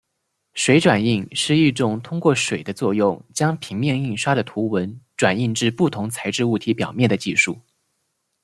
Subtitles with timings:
[0.55, 7.59] 水转印是一种通过水的作用将平面印刷的图文转印至不同材质物体表面的技术。